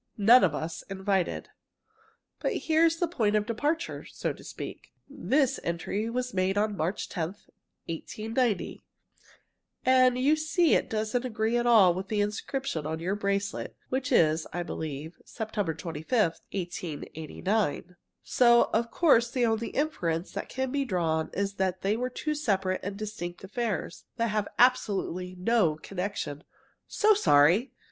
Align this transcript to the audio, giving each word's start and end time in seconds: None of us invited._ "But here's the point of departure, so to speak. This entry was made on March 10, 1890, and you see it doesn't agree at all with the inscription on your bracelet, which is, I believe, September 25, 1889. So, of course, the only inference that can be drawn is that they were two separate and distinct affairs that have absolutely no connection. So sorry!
None 0.17 0.43
of 0.43 0.55
us 0.55 0.81
invited._ 0.89 1.45
"But 2.39 2.53
here's 2.63 2.95
the 2.95 3.07
point 3.07 3.35
of 3.35 3.45
departure, 3.45 4.03
so 4.05 4.33
to 4.33 4.43
speak. 4.43 4.93
This 5.07 5.59
entry 5.63 6.09
was 6.09 6.33
made 6.33 6.57
on 6.57 6.75
March 6.75 7.07
10, 7.07 7.35
1890, 7.87 8.81
and 9.85 10.17
you 10.17 10.35
see 10.35 10.73
it 10.73 10.89
doesn't 10.89 11.23
agree 11.23 11.55
at 11.55 11.67
all 11.67 11.93
with 11.93 12.07
the 12.07 12.19
inscription 12.19 12.87
on 12.87 12.99
your 12.99 13.13
bracelet, 13.13 13.75
which 13.89 14.11
is, 14.11 14.47
I 14.51 14.63
believe, 14.63 15.19
September 15.23 15.75
25, 15.75 16.31
1889. 16.51 17.95
So, 18.23 18.71
of 18.73 18.89
course, 18.89 19.29
the 19.29 19.45
only 19.45 19.67
inference 19.67 20.31
that 20.31 20.49
can 20.49 20.71
be 20.71 20.83
drawn 20.83 21.29
is 21.31 21.53
that 21.57 21.83
they 21.83 21.95
were 21.95 22.09
two 22.09 22.33
separate 22.33 22.79
and 22.81 22.97
distinct 22.97 23.43
affairs 23.43 24.05
that 24.17 24.29
have 24.29 24.47
absolutely 24.57 25.35
no 25.37 25.75
connection. 25.75 26.43
So 26.87 27.13
sorry! 27.13 27.71